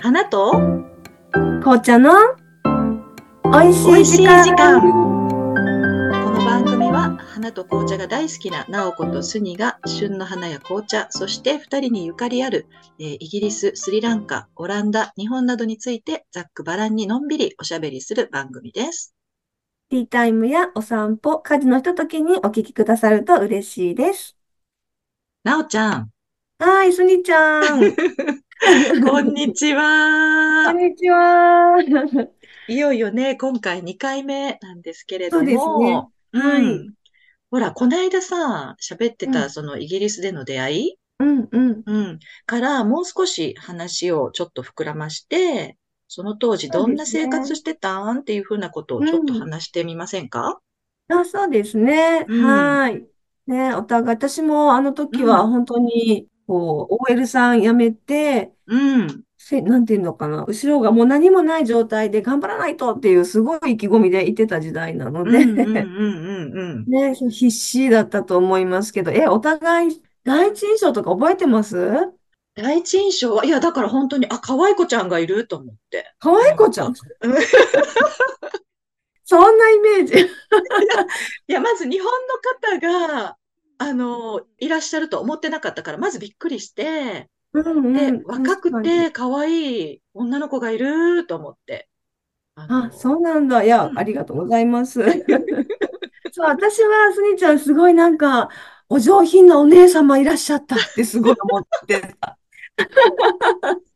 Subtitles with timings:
[0.00, 0.52] 花と
[1.60, 2.12] 紅茶の
[3.44, 4.80] 美味しいい時間。
[4.82, 4.86] こ
[6.32, 12.66] の番組は花と紅茶が大好きな直子とスニが旬の花や紅茶、そして二人にゆかりある、
[12.98, 19.17] えーイギリス、スリランカ、オランダ、日本などについてざっくばらんにのんびりおしゃべりする番組です。
[19.90, 24.34] ティータイムやお散歩、家事のひとときにお聞きくださると嬉しいです。
[25.42, 26.10] なおちゃん、
[26.58, 27.98] はい、すにちゃん。
[29.02, 29.74] こんにち
[30.62, 30.78] こはん。
[30.78, 31.76] にちは。
[32.68, 36.94] いよいよね、今回2回目なんですけれどそうですねも、はいうん
[37.50, 40.98] ほら、こないださ、喋ってうんたそのイギリスでの出会い？
[41.20, 41.84] うんうん。
[41.86, 42.18] うん。
[42.46, 48.20] から、もう少し話をちょっと膨らまして、その当時どんな生活してたん？
[48.20, 50.58] っていうふうなことをちょっと話してみませんか？
[51.08, 52.26] あ、そうですね。
[52.28, 52.44] うん。
[52.44, 53.06] はい。
[53.46, 55.50] ね、お互い、私もあの時はうん。
[55.52, 59.22] 本当に、こう、OL さん辞めて、うん。
[59.38, 66.84] せ、なんていうのかな、後ろがもう何もない状態で頑張らないとっていうすごい意気込みでいてた時代なのうんうんうんで、うんうん。
[66.90, 72.12] ね、必死だったと思いますけど、え、お互い第一印象とか覚えてます？
[72.62, 76.12] 第一印象は、いや、だから本当に、あ、可愛い子ちゃんがいると思って。
[76.18, 76.88] 可愛い子ちゃん？
[76.88, 76.94] うん
[79.24, 80.14] そんなイメージ。
[81.48, 82.10] いや、まず日本
[82.80, 83.36] の方が、
[83.76, 88.82] あの、いらっしゃると思ってなかったから、まずびっくりして、うんで、うん、若く。
[88.82, 91.88] て可愛い女の子がいると思って。
[92.56, 93.62] あそうなんだ。
[93.62, 95.00] いやう、んありがとうございます。
[96.32, 98.48] そう、私は、すにちゃん、すごいなんか、
[98.88, 102.38] お上品なお姉様いらっしゃったってすごい思ってた。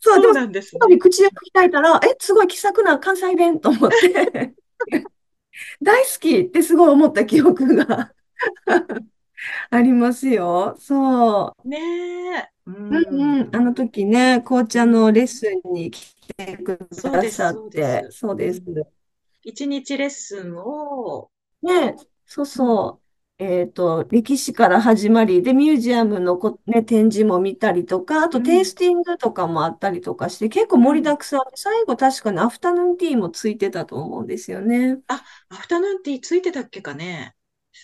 [0.00, 4.54] そう、なんですすごい口を開いたら、え、すごい気さくな関西弁と思って、
[5.82, 8.12] 大好きってすごい思った記憶が
[9.70, 10.76] ありますよ。
[10.78, 11.68] そう。
[11.68, 12.48] ねえ。
[12.66, 18.62] ううんうん、あの時ね、紅茶のレッスンに来てくださって、そうです。
[19.42, 21.30] 一日レッスンを、
[21.62, 23.03] ね、そうそう。
[23.38, 34.98] えっと、歴史から始まり、で、ミュージアムのこ、ね、展示も見たりとか、あとうんテイスティングとかもあったりとかして、結構盛りだくさんで、最後確かにアフタヌーンティーもついてたと思うんですよね。
[35.08, 35.16] ア
[35.56, 37.34] フタヌーンティーついてたっけかね。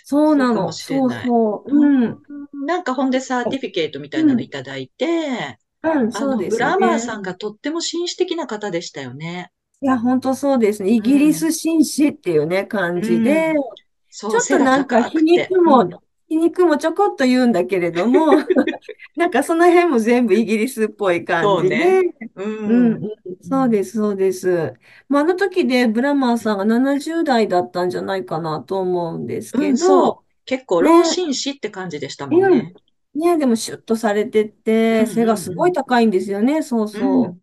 [0.05, 0.73] そうなの。
[0.73, 1.79] そうそうう。
[1.79, 2.23] うん。
[2.65, 6.99] なんかほんでサーティフィケートみたいなのいただいて、うん、あの、そうですグラマーね。
[7.01, 9.51] さんがとっても紳士的な方でしたよね。
[9.83, 10.91] いや、本当そうですね。
[10.91, 13.90] イギリス紳士っていうね、感じで、そう、
[14.29, 15.57] ちょっとなんか皮肉て。
[15.63, 18.37] も、うん皮肉もちょこっと言うんだけれども、
[19.17, 22.03] なんかその辺も全部イギリスっぽい感じそうねで、
[22.37, 23.05] ううんん。
[23.05, 24.75] うん、そうです、そうです。
[25.09, 30.27] まあ、あの時でブラマーさんが70代だったんじゃないかなと思うんですうん、けど、そう。
[30.45, 32.77] 結構、ね老紳士って感じでしたもんね。
[33.15, 37.41] ね、でもシュッとされてて、うん背がすごい高いんですよね、そううそん。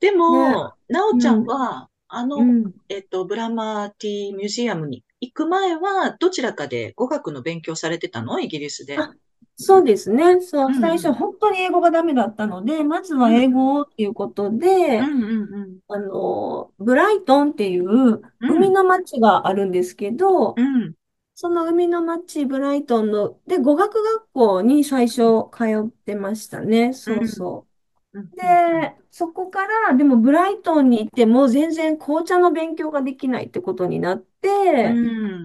[0.00, 2.42] でも、なおちゃんは、あう。
[2.42, 2.74] のう、ん。
[2.88, 8.40] えっと、ブラマーティーミュージアムに行く前は、どちらかで語学の勉強されてたの？
[8.40, 8.98] イギリスで。
[8.98, 9.14] あ
[9.56, 10.40] そうですね。
[10.40, 15.80] そうう、ん最初本当に英語がダメだったので、まずは英語っていうことでう、んうんうん。
[15.88, 20.94] あの、ブライトンっていう海の町があるんですけど、うん。
[21.34, 26.92] その海の町、ブライトンの、で、語学学校に最初通ってましたね。
[26.94, 27.69] そうそう。
[28.12, 34.92] うんで、そこから、でもブライトンに行っても全然紅茶の勉強ができないってことになって、う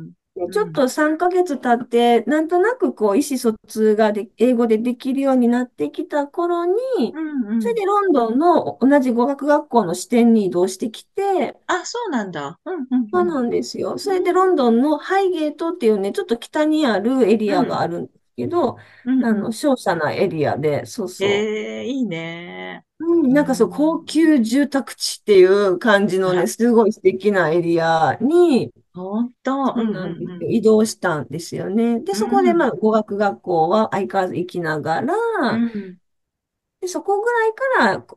[0.06, 0.12] ん。
[0.36, 6.74] でちょっと3ヶ月経って、なんとなくこう意思疎通がで、英語でできるようになってきた頃に、
[7.14, 12.60] うんうんそれでロンドンの同じ語学学校の支店に移動してきて、あ、そうなんだ。
[12.66, 13.98] うんうんそうなんですよ。
[13.98, 21.30] それでロンドンのハイゲートっていうね、ちょっと北にあるエリアがあるんですけど、うんあの、商社なエリアで、そうそう。
[21.30, 22.86] ええいいね。
[23.00, 29.68] うん、なんかそう、高級住宅地っていう感じのね、すごい素敵なエリアに、ほんと。
[29.76, 30.50] そうなんですよ。
[30.50, 32.00] 移動したんですよね。
[32.00, 35.14] で、そこで、うんまあ、語学学校は相変わらず行きながら、
[35.52, 36.00] うん
[36.82, 37.64] で、そこぐらいか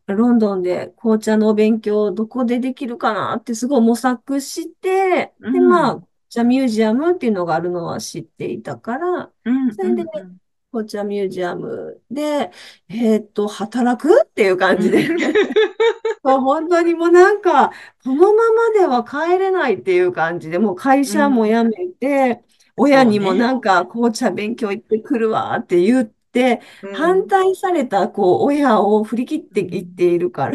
[0.07, 10.39] ら、ロンドンで紅茶のお勉強どこでできるかなってすごい模索して、うんで、まあ、じゃミュージアムっていうのがあるのは知っていたから、うんそれでうん
[10.71, 12.51] 紅茶ミュージアムで、
[12.89, 15.07] えーっと、働くっていう感じで、
[16.23, 17.73] そう本当にもうなんか、
[18.05, 22.45] このままでは帰れないっていう感じで、もう会社も辞めて、
[22.77, 26.13] 親にもなんか紅茶勉強行ってくるわって言っ
[26.91, 27.29] 反ん。
[27.29, 30.49] 対された、こう、親を振り切っていっうんているか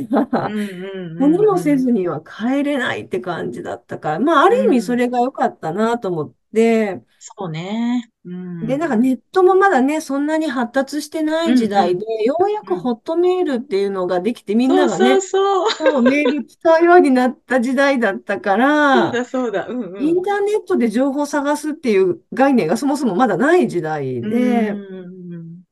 [0.44, 1.71] うんら、うん何もうんうん。
[1.71, 4.97] せずには帰れないって感じだったから、まあ、あうる意味そん。
[4.97, 8.09] れが良かったなと思って、そうね。
[8.25, 8.30] う
[8.62, 8.97] で、なんかん。
[8.97, 11.89] ネットもまだね、そんなに発達してなうい時んうん。
[11.89, 12.74] 代で、ようやうん。
[12.74, 15.69] くホットメールっていうのができて、みんながね、そう。
[16.03, 18.57] メール使うようになった時代だったか
[18.91, 19.68] そうら、だそうだ。
[19.68, 20.00] うんうん。
[20.00, 25.22] インターネットで情報を探すっていう概念がそもそもまだない時代うで、ん。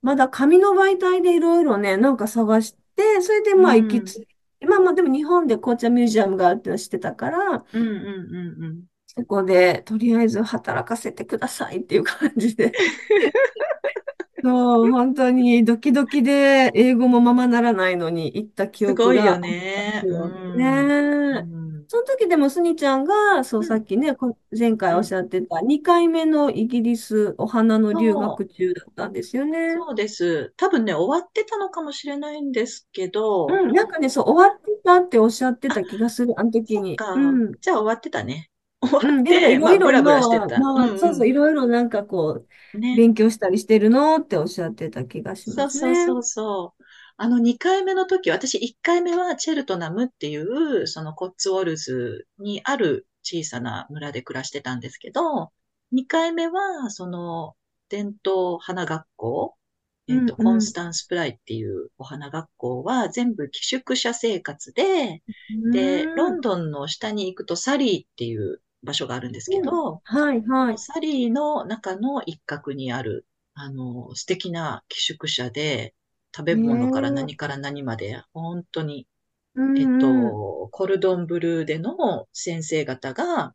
[0.02, 4.04] まだ紙の媒体でいろいろね、なんか探して、それでうまあ行きん。
[4.04, 4.28] つい
[4.60, 8.86] て、まあまあでも日本で紅茶ミュージアムがあるってのは知ってたから、うんうんうんうん。
[9.08, 12.72] そこでとりあえず働かせてくださいっていう感じで。
[14.44, 19.56] そう、本当にドキドキで英語もままならないのに行った記すごいよ憶がありま
[19.86, 20.06] ね。
[20.12, 20.18] う
[20.58, 21.71] ん。
[21.92, 23.66] その時でもスニちゃんが、そう、うん。
[23.66, 24.96] さっきね、こ前回うん。
[24.96, 28.16] おっしゃってた2回目のイギリスお花の留。
[28.16, 29.86] 学中だったんですよね。
[29.86, 30.52] そうです。
[30.58, 37.04] 多分ね、終わってたのかもしれないんですけど、うん、なんかね、そう、終わってたっておっしゃってあ、た気がする、あの時に。
[37.14, 37.44] うか。
[37.50, 37.56] ん。
[37.62, 38.52] じゃあ終わってたね。
[38.82, 40.70] 終わって、まあ、ろいろブラブラ今は、してた。
[40.76, 42.48] うまあ、そうそう、いろいろなんかこう、
[42.78, 42.80] ん。
[42.80, 43.08] ね。
[43.08, 45.86] 勉強したりしてるのっておっしゃってた気がしまそうすね。
[45.86, 46.81] そうそうそう。
[47.24, 55.52] あの2回目の時、私1回目はチェルトナムっていう、そのコッツウォルズにある小さな村で暮らしてたんですけど、
[55.92, 57.56] 2回目はその
[57.90, 59.56] 伝統花学校、
[60.08, 60.76] うえっと、コンスんうん。
[60.76, 66.38] タンスプライっていうお花学校は全部寄宿舎生活で、うで、ローん。
[66.38, 70.76] ンドンの下に行くとサリーっていう場所があるんですけうんど、はいはい。
[70.76, 75.96] サリーの中の一角にある、あの、素敵な寄宿舎で、
[76.36, 79.08] 食べえ物からえ何から何まで、本当に、
[79.56, 79.90] うえっ。
[80.00, 83.54] と、コルドンブルーでの先生方が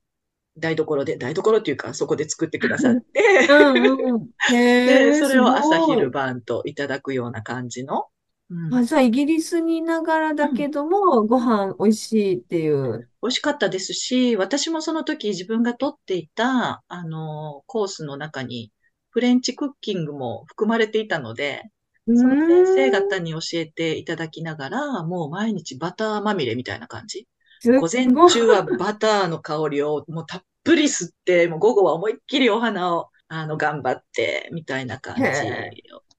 [0.58, 4.30] 台所で、台所っていうか、そこで作ってくださって、うんうん。
[4.48, 6.10] で、それを朝昼。
[6.10, 8.06] 晩といただくような感じの、
[8.50, 11.40] うん、あ、じゃあ、イギリスにいながらうん、だけども、ごうん。
[11.40, 13.10] 飯美味しいっていう。
[13.22, 18.72] 美味しかったですし、私もその時自分が取っていた、あの、コースの中に
[19.10, 21.68] フレンチクッキングも含まれていたので、う
[22.06, 22.90] その先生。
[22.90, 27.26] 方に教えていただきながら、もう毎日バターまみれみたいな感じ。
[27.64, 28.06] 午前。
[28.06, 35.70] 中はバターの香りをもうたっぷり吸って、もう午後は思いっきりお花を、あの、頑張って、みたいなへ感じえ。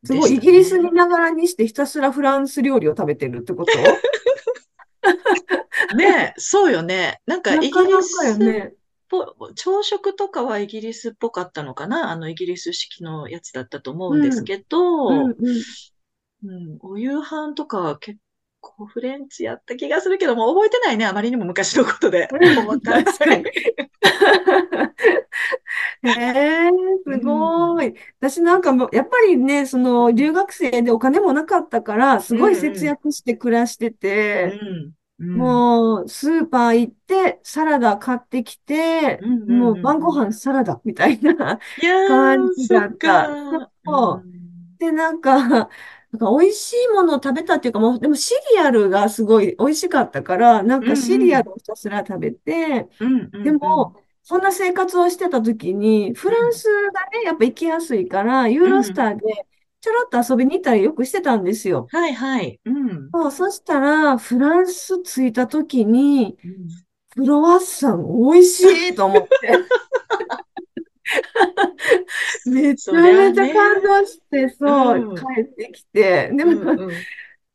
[0.04, 0.36] すごい。
[0.36, 0.92] イギリスにいね。
[0.92, 3.72] ながらにしてひたすらフランス料理を食べてるってこと？
[5.96, 7.22] ねえ、そうよね。
[7.26, 8.74] なんかなイギリスっね。
[9.38, 12.12] ぽ、朝食とかはイギリスっぽかったのかな？
[12.12, 14.38] あのイギリス式のやつだったと思うんでうん。
[14.38, 14.58] すけ
[15.08, 15.66] うんど、うん。
[16.44, 18.20] うん、お夕飯とかは結
[18.62, 21.06] 構フレンチやった気がするけども、覚えてないね。
[21.06, 22.28] あまりにも昔のことで。
[22.84, 23.46] 確かに。
[26.04, 26.70] へえ、
[27.06, 27.52] うすん。
[27.78, 27.94] ごい。
[28.20, 32.62] 私なんかもう、やっぱりね、その留学生でお金もなかったから、すうごいんうん。
[32.62, 33.92] 節約して暮らして
[34.34, 34.68] うて、ん。
[34.68, 34.97] うん。
[35.34, 39.80] もうスーパー行って、サラダ買ってきて、もう。
[39.80, 41.60] 晩ご飯サラダみたいな
[42.04, 43.42] 感ー、じだった。
[44.80, 45.38] で、なんか、
[46.12, 51.28] なんか美味しいものを食べたっていうか、もう、でもシリアルがすごい美味しかったから、なんうんかシうん。
[51.28, 52.88] リアルをひたすら食べて。
[53.44, 58.94] でも、そんな生活をしてた時に、フランスがね、やっぱ行きやすいから、ユーロスうん。
[58.94, 59.48] ターで
[59.82, 61.88] ちょろっと遊びに行ったりよくしてたんですよ。
[61.90, 62.60] はいはい。
[62.66, 63.12] うん。
[63.14, 66.68] そう、そしたら、フランス着いた時に、うん。
[67.12, 68.04] クロワッサン
[68.34, 69.70] 美味しいと思って、
[72.46, 73.48] めちゃめちゃ。
[73.48, 75.26] 感動して、そう、うん。
[75.36, 76.56] 帰ってきて、でうも。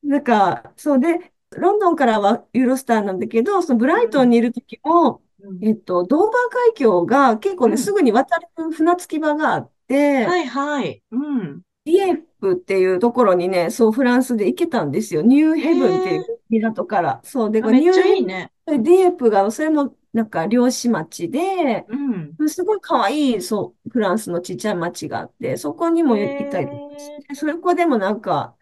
[0.02, 4.30] なんか、そうで、ロンドンからはユーロスターなんだけど、そのブライトンうん。
[4.30, 5.58] にいる時も、うん。
[5.60, 6.32] えっと、ドーバー
[6.70, 7.94] 海峡が結構ね、すうん。
[7.94, 11.02] ぐに渡る船着き場があって、はいはい。
[11.10, 11.62] うん。
[11.84, 15.22] ディエップっていうところにね、そう、フランスで行けたんですよ。
[15.22, 16.20] ニューへヘブンっていえ。
[16.20, 17.20] う港から。
[17.24, 18.52] そう、で、あ、これニめっちゃューヘブン、いいね。
[18.66, 22.38] ディエップが、それもなんか漁師町で、うん。
[22.48, 27.22] すごい可愛い、そう、フランスのちっちゃい町があって、そこにへも行ったりとかしえ。
[27.28, 28.56] て、そこでもなんか、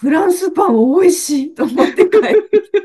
[0.00, 2.82] フランスパン美味しいと思って帰ってきて、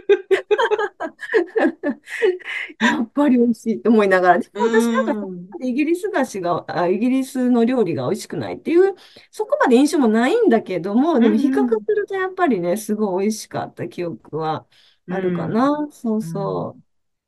[2.79, 5.15] やっぱり美味しいと思いながら、でうも私なんか
[5.61, 8.95] イギリス菓子が、あ、イギリスの料理が美味しくないっていう、
[9.31, 11.63] そこまで印象もないんだけども、うでも比較。
[11.67, 14.67] するとやっぱりね、すごい美味しかった記憶は
[15.07, 15.47] うあるかん。
[15.47, 15.87] な。
[15.91, 16.51] そううん。
[16.51, 16.77] そ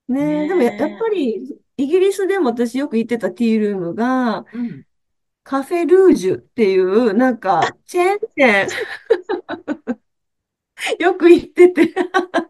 [0.09, 0.13] う。
[0.13, 0.95] ねえ、でもや、やっ。
[0.97, 4.83] ぱりイギリスでも私よく行ってたティールームが、うん。
[5.43, 8.67] カフェルージュっていう、なんか、チェーン店、
[10.99, 11.93] よく行ってて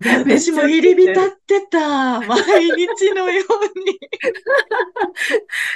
[0.04, 2.20] 私も入り浸行ってた。
[2.22, 2.38] 毎
[2.70, 4.00] 日のように。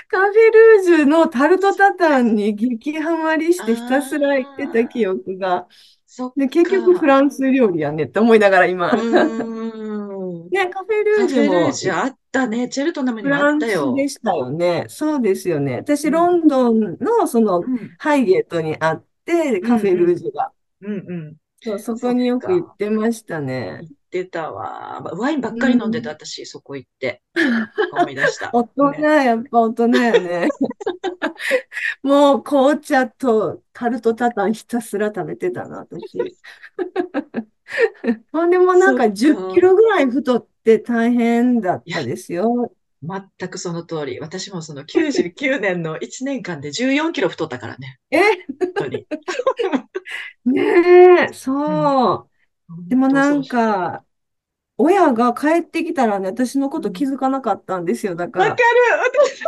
[0.08, 5.68] カフェルージュのタルトタタンに激ハマりしてひたすら行ってた記憶が。
[6.36, 7.08] で、結局フか。
[7.08, 8.92] ランス料理やねって思いながら今。
[10.52, 12.70] ね、カフェルーカフェルージュもジュあったね。
[12.70, 14.10] チェルトナムにフもあったランスでよ。
[14.10, 14.86] したよね。
[14.90, 15.78] そうですよね。
[15.78, 16.12] 私、うん。
[16.12, 17.98] ロンドンのそのうん。
[17.98, 20.16] ハイゲートにあって、うカフェルーん。
[20.16, 20.52] ジュが。
[20.82, 20.94] うん。
[21.08, 21.38] うん。
[21.62, 22.78] そう、そこによく行っか。
[22.78, 23.88] てましたね。
[23.88, 25.02] 行ってたわ。
[25.02, 26.12] ワインばっうかり飲んでた、ん。
[26.12, 27.24] 私、そこ行って。
[27.92, 28.52] 思い出した。
[28.54, 29.26] 大人、ね。
[29.26, 30.56] やっぱ大人やね。
[32.04, 36.38] もう紅茶とタルトタタンひたすら食べてたな、私。
[38.32, 39.62] ほんでもなんかそっ10キか。
[39.62, 42.74] ロぐらい太って大変だったですよ。
[43.04, 44.20] 全くその通り。
[44.20, 48.00] 私もその99年の1年間で14キロ太ったからね。
[48.12, 48.18] え？
[48.20, 49.08] 本当に。
[50.46, 50.62] ね
[51.30, 51.34] え、
[51.66, 51.74] うん。
[51.74, 52.30] そう。
[52.90, 53.46] で本当もなん。
[53.46, 54.06] か、
[54.78, 57.08] 親が帰ってきたらね、私のこと気うん。
[57.08, 58.16] づかなかったんですよ。
[58.16, 58.56] だわかる。
[58.56, 59.44] から、私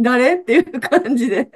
[0.00, 0.34] 誰？
[0.36, 1.50] っていう感じで。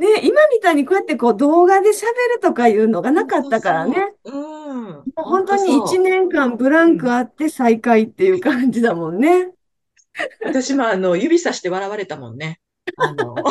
[0.00, 2.04] ね、今みたいにこうやってこう動画で喋
[2.34, 3.96] るとかいうのがなかったからね。
[4.24, 4.30] そう。
[4.30, 5.08] うん。
[5.16, 6.70] もう本本当に当そ1年間ブう。
[6.70, 7.14] ランクうん。
[7.14, 9.52] あって再会っていう感じだもんね。
[10.42, 12.60] 私もあの、指さして笑われたもんね。
[12.96, 13.44] あの、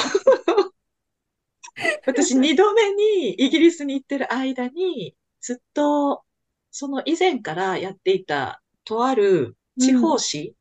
[2.05, 6.23] 私二度目にイギリスに行ってる間に、ずっと、
[6.71, 10.53] その以前からやっていた、とある地うん、方紙、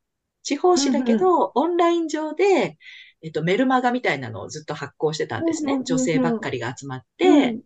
[0.43, 2.79] 地方う紙だん、うん、けど、オンライン上で、
[3.23, 5.75] えっと、メルマガみたいなのをずっと発行してたんですね。
[5.75, 7.63] うん、女性ばっかうりが集まって、ん、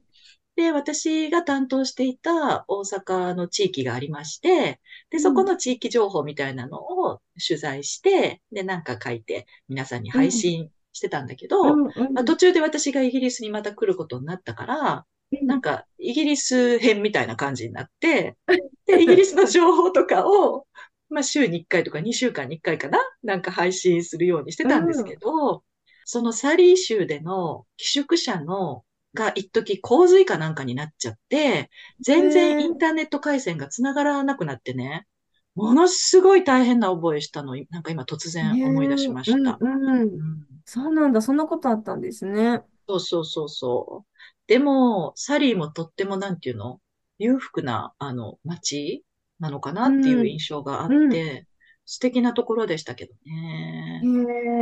[0.56, 4.80] で、私が担当していた大阪の地域がありまして、
[5.10, 15.06] で、そこうん、の地域情報みたいなのを取材して、で、なんか書いて皆さんに配うん、信してたんだけうど、ん、ま途中で私がイギリスにまた来ることになったから、
[15.46, 18.36] なんかイギリス編みたいな感じになって、
[18.86, 20.66] で、イギリスの情報とかを、
[21.12, 25.64] まあ、週に1回とか2週間に1回かななんか配信するようにしてたんですけど、
[26.04, 35.06] そのサリー州での寄宿舎のが一時洪水かなんかになっちゃって、全然インターネット回線が繋がらなくなってね、
[35.54, 39.58] ものすごい大変な覚えしたの、なんか今突然思い出しました。
[39.60, 40.02] うん、うん。
[40.02, 41.20] うんそうなんだ。
[41.20, 42.62] そんなことあったんですね。
[42.88, 44.16] そうそうそうそう。
[44.46, 46.80] でも、サリーもとってもなんていうの
[47.18, 49.04] 裕福な、あの、街
[49.42, 51.46] なのかなっていう印象があって、
[51.84, 54.00] 素敵なところでしたけどね。
[54.04, 54.06] え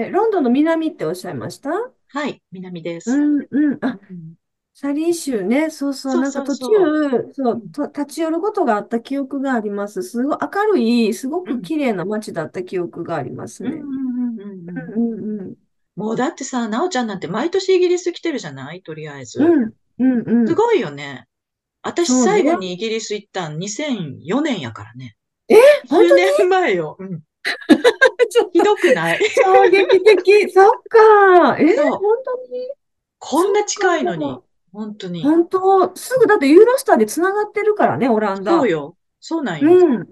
[0.08, 1.70] ー、ロンドンの南っておっしゃいました？
[1.70, 3.12] はい、南です。
[3.12, 3.78] うん、うん。
[3.82, 4.34] あ、うん
[4.72, 5.68] サリー州ね。
[5.68, 6.22] そうそう。
[6.22, 6.64] なんか途中、
[7.34, 10.02] そう立ち寄ることがあった記憶があります。
[10.02, 13.72] すごい明るい、すごく綺麗な街だった記憶がありますね。
[13.72, 15.54] うんうんうんうんうんうん、うん、
[15.96, 18.80] もうだってさ、なおちゃんなんて毎年イギリス来てるじゃない？
[18.80, 19.42] とりあえず。
[19.42, 19.74] うん。
[19.98, 21.26] うん、うん、すごいよね。
[21.82, 25.16] 私最後にイギリス行ったん2004年やからね。
[25.48, 25.56] え？
[25.88, 26.96] 本当に？10年前よ。
[26.98, 27.20] うん。
[28.30, 29.18] ちょっひどくない？
[29.18, 30.50] と衝撃的。
[30.52, 31.56] そっか。
[31.58, 31.76] え？
[31.76, 32.68] 本当に？
[33.18, 34.38] こんな近いのに。
[34.72, 35.22] 本当に。
[35.22, 38.52] 本当、すぐだってユーロスターでつながってるからね、オランダ。
[38.52, 38.96] そうよ。
[39.18, 39.72] そうなんよ。
[39.72, 40.08] うん。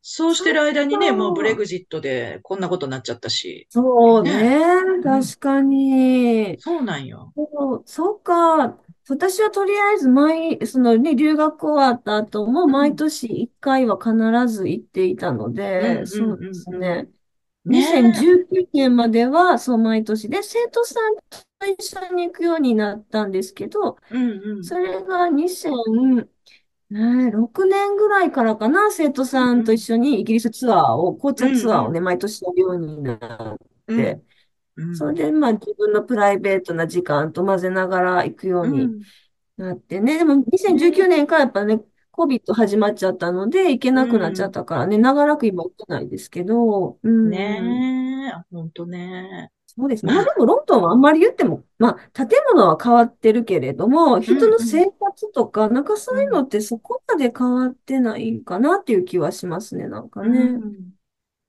[0.00, 3.66] そうしてる間にね、もうブレグジットでこんなことになっちゃったし。
[3.70, 5.02] そうねね。
[5.02, 6.56] 確かに。
[6.60, 7.32] そうなんよ。
[7.36, 8.78] そう、そうか。
[9.08, 14.12] 私はとりあえず毎、そのね、留学終わった後もん毎年1回は必
[14.52, 17.08] ず行っていたので、うんそうですね。
[17.64, 17.80] ねえ。
[18.02, 21.16] 2019年までは、そう、毎年で、生徒さん
[21.58, 24.62] と一緒に行くようになったんですけど、うんうん。
[24.62, 33.58] それが2006年ぐらいからかな、生徒さんと一緒にイギリスツアーを、紅茶ツアーをね、毎年やるようになっ
[33.88, 34.22] うんて、
[34.76, 39.02] うんそれで、まあ、自分のプライベートな時間と混ぜながら行くようにうん
[39.56, 40.18] なってね。
[40.18, 41.80] でも、2019年からやっぱね、
[42.12, 47.30] COVID 始まっちゃったので、行けなくなっちゃったからね、長らく今行ってないですけど、うん。
[47.30, 49.50] ねえ、ほんとね。
[49.66, 50.14] そうですね。
[50.14, 60.38] まあでも、ロンドンはあんまり言っても、まあ、建物は変わってるけれども、人の生活とか、なんかそういうのってそこまで変わってないかなっていう気はしますね、なんかね。
[60.38, 60.95] うん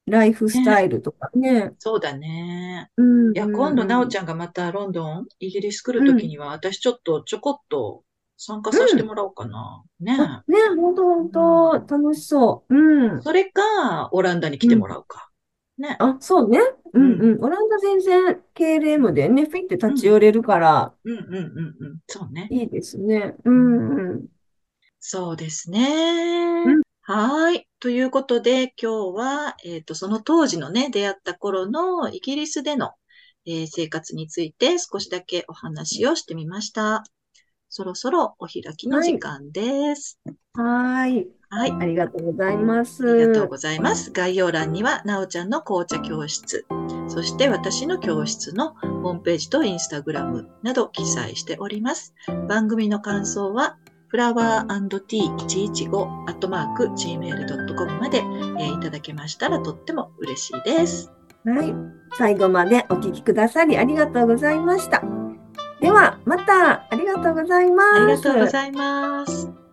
[0.07, 1.73] ライフスタイルとかね。
[1.79, 2.89] そうだね。
[2.97, 3.35] うん。
[3.35, 4.25] いや、今度、なおちゃん。
[4.25, 8.03] がまたロンドン、イギリス来るときには、私ちょっとちょこっと
[8.37, 9.83] 参加させてもらおうかな。
[9.99, 12.75] ねあね、ほんとほんと、楽しそう。
[12.75, 13.21] うん。
[13.21, 15.29] それか、オランダに来てもらうか。
[15.77, 15.95] ね。
[15.99, 16.59] あ、そうね。
[16.93, 17.43] うんうん。
[17.43, 21.99] オランダ全然 KLM でね、フィって立ち寄れるから、うんうんうんうん。
[22.07, 22.47] そうね。
[22.49, 23.35] いいですね。
[23.43, 24.25] うんうん。
[24.99, 26.63] そうですね。
[26.65, 27.66] うんはーい。
[27.79, 32.91] ということで、今日は、えっと、その当時のね、出会った頃のイギリスでの、
[33.46, 37.03] えー生活について少しだけお話をしてみました。
[37.69, 40.19] そろそろお開きの時間です。
[40.53, 41.27] はーい。
[41.50, 41.72] はい。
[41.72, 43.10] ありがとうございます。
[43.10, 44.12] ありがとうございます。
[44.12, 46.65] 概要欄には、なおちゃんの紅茶教室、
[47.07, 52.13] そして私の教室のホームページとインスタグラムなど記載しております。
[52.50, 53.77] 番組の感想は、
[54.09, 61.11] フラワーティー115アットマーク gmail.com まで、えーいただけましたらとっても嬉しいです。
[61.45, 61.73] はい。
[62.17, 65.03] 最後までお聞きくださりありがとうございました。
[65.81, 67.95] では、またありがとうございます。
[67.95, 69.66] ありがとうございます。